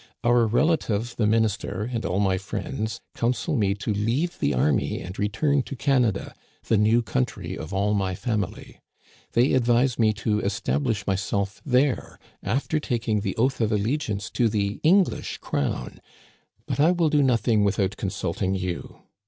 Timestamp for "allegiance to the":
13.71-14.79